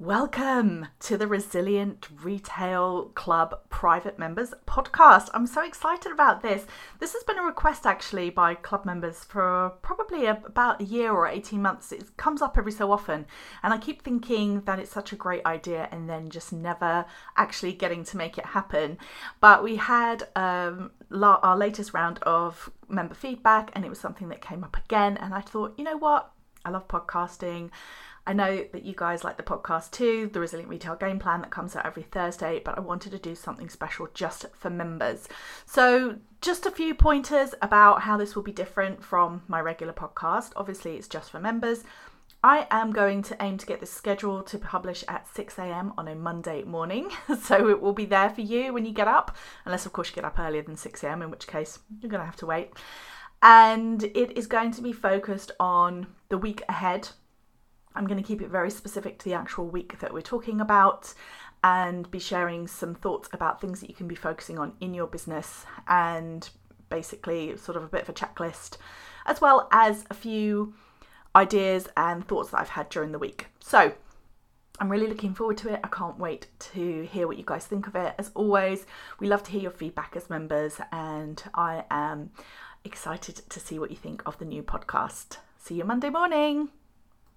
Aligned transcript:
Welcome 0.00 0.86
to 1.00 1.18
the 1.18 1.26
Resilient 1.26 2.06
Retail 2.22 3.06
Club 3.16 3.62
Private 3.68 4.16
Members 4.16 4.54
podcast. 4.64 5.28
I'm 5.34 5.48
so 5.48 5.64
excited 5.66 6.12
about 6.12 6.40
this. 6.40 6.66
This 7.00 7.14
has 7.14 7.24
been 7.24 7.36
a 7.36 7.42
request 7.42 7.84
actually 7.84 8.30
by 8.30 8.54
club 8.54 8.84
members 8.84 9.24
for 9.24 9.70
probably 9.82 10.26
a, 10.26 10.40
about 10.44 10.80
a 10.80 10.84
year 10.84 11.10
or 11.10 11.26
18 11.26 11.60
months. 11.60 11.90
It 11.90 12.16
comes 12.16 12.40
up 12.40 12.56
every 12.56 12.70
so 12.70 12.92
often, 12.92 13.26
and 13.64 13.74
I 13.74 13.78
keep 13.78 14.02
thinking 14.02 14.60
that 14.66 14.78
it's 14.78 14.92
such 14.92 15.12
a 15.12 15.16
great 15.16 15.44
idea 15.44 15.88
and 15.90 16.08
then 16.08 16.30
just 16.30 16.52
never 16.52 17.04
actually 17.36 17.72
getting 17.72 18.04
to 18.04 18.16
make 18.16 18.38
it 18.38 18.46
happen. 18.46 18.98
But 19.40 19.64
we 19.64 19.74
had 19.74 20.28
um, 20.36 20.92
la- 21.10 21.40
our 21.42 21.56
latest 21.56 21.92
round 21.92 22.20
of 22.20 22.70
member 22.88 23.16
feedback, 23.16 23.72
and 23.74 23.84
it 23.84 23.88
was 23.88 23.98
something 23.98 24.28
that 24.28 24.42
came 24.42 24.62
up 24.62 24.76
again, 24.76 25.16
and 25.16 25.34
I 25.34 25.40
thought, 25.40 25.74
you 25.76 25.82
know 25.82 25.96
what? 25.96 26.30
I 26.64 26.70
love 26.70 26.88
podcasting. 26.88 27.70
I 28.26 28.34
know 28.34 28.62
that 28.72 28.84
you 28.84 28.94
guys 28.94 29.24
like 29.24 29.38
the 29.38 29.42
podcast 29.42 29.90
too, 29.90 30.28
the 30.30 30.40
Resilient 30.40 30.68
Retail 30.68 30.96
Game 30.96 31.18
Plan 31.18 31.40
that 31.40 31.50
comes 31.50 31.74
out 31.74 31.86
every 31.86 32.02
Thursday, 32.02 32.60
but 32.62 32.76
I 32.76 32.80
wanted 32.82 33.12
to 33.12 33.18
do 33.18 33.34
something 33.34 33.70
special 33.70 34.06
just 34.12 34.44
for 34.52 34.68
members. 34.68 35.28
So, 35.64 36.16
just 36.42 36.66
a 36.66 36.70
few 36.70 36.94
pointers 36.94 37.54
about 37.62 38.02
how 38.02 38.18
this 38.18 38.36
will 38.36 38.42
be 38.42 38.52
different 38.52 39.02
from 39.02 39.42
my 39.48 39.60
regular 39.62 39.94
podcast. 39.94 40.52
Obviously, 40.56 40.96
it's 40.96 41.08
just 41.08 41.30
for 41.30 41.40
members. 41.40 41.84
I 42.44 42.66
am 42.70 42.92
going 42.92 43.22
to 43.22 43.36
aim 43.42 43.58
to 43.58 43.66
get 43.66 43.80
this 43.80 43.92
schedule 43.92 44.42
to 44.44 44.58
publish 44.58 45.02
at 45.08 45.26
6 45.34 45.58
a.m. 45.58 45.92
on 45.98 46.06
a 46.06 46.14
Monday 46.14 46.62
morning. 46.64 47.10
So 47.42 47.68
it 47.68 47.80
will 47.80 47.94
be 47.94 48.04
there 48.04 48.30
for 48.30 48.42
you 48.42 48.72
when 48.74 48.84
you 48.84 48.92
get 48.92 49.08
up, 49.08 49.36
unless, 49.64 49.86
of 49.86 49.92
course, 49.92 50.10
you 50.10 50.14
get 50.14 50.24
up 50.24 50.38
earlier 50.38 50.62
than 50.62 50.76
6 50.76 51.02
a.m., 51.02 51.22
in 51.22 51.30
which 51.30 51.46
case 51.46 51.78
you're 52.00 52.10
going 52.10 52.20
to 52.20 52.26
have 52.26 52.36
to 52.36 52.46
wait. 52.46 52.72
And 53.40 54.02
it 54.02 54.36
is 54.36 54.46
going 54.46 54.72
to 54.72 54.82
be 54.82 54.92
focused 54.92 55.52
on 55.60 56.08
the 56.28 56.38
week 56.38 56.62
ahead 56.68 57.10
I'm 57.98 58.06
going 58.06 58.22
to 58.22 58.26
keep 58.26 58.40
it 58.40 58.48
very 58.48 58.70
specific 58.70 59.18
to 59.18 59.24
the 59.24 59.34
actual 59.34 59.66
week 59.66 59.98
that 59.98 60.14
we're 60.14 60.20
talking 60.20 60.60
about 60.60 61.12
and 61.64 62.08
be 62.12 62.20
sharing 62.20 62.68
some 62.68 62.94
thoughts 62.94 63.28
about 63.32 63.60
things 63.60 63.80
that 63.80 63.90
you 63.90 63.96
can 63.96 64.06
be 64.06 64.14
focusing 64.14 64.56
on 64.56 64.72
in 64.80 64.94
your 64.94 65.08
business 65.08 65.64
and 65.88 66.48
basically 66.88 67.56
sort 67.56 67.76
of 67.76 67.82
a 67.82 67.88
bit 67.88 68.02
of 68.02 68.08
a 68.08 68.12
checklist, 68.12 68.76
as 69.26 69.40
well 69.40 69.68
as 69.72 70.04
a 70.10 70.14
few 70.14 70.74
ideas 71.34 71.88
and 71.96 72.26
thoughts 72.28 72.50
that 72.50 72.60
I've 72.60 72.68
had 72.68 72.88
during 72.88 73.10
the 73.10 73.18
week. 73.18 73.46
So, 73.58 73.92
I'm 74.80 74.88
really 74.88 75.08
looking 75.08 75.34
forward 75.34 75.56
to 75.58 75.74
it. 75.74 75.80
I 75.82 75.88
can't 75.88 76.18
wait 76.18 76.46
to 76.60 77.02
hear 77.02 77.26
what 77.26 77.36
you 77.36 77.42
guys 77.44 77.66
think 77.66 77.88
of 77.88 77.96
it. 77.96 78.14
As 78.16 78.30
always, 78.34 78.86
we 79.18 79.26
love 79.26 79.42
to 79.42 79.50
hear 79.50 79.62
your 79.62 79.72
feedback 79.72 80.14
as 80.14 80.30
members, 80.30 80.80
and 80.92 81.42
I 81.52 81.84
am 81.90 82.30
excited 82.84 83.42
to 83.48 83.60
see 83.60 83.78
what 83.78 83.90
you 83.90 83.96
think 83.96 84.22
of 84.26 84.38
the 84.38 84.44
new 84.44 84.62
podcast. 84.62 85.38
See 85.58 85.74
you 85.74 85.84
Monday 85.84 86.10
morning. 86.10 86.68